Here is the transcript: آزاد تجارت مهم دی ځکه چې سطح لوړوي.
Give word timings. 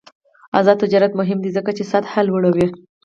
آزاد 0.59 0.77
تجارت 0.83 1.11
مهم 1.19 1.39
دی 1.43 1.49
ځکه 1.57 1.71
چې 1.77 1.83
سطح 1.91 2.11
لوړوي. 2.27 2.67